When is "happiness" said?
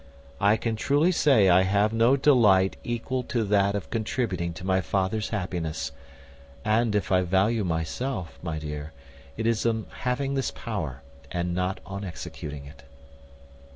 5.29-5.91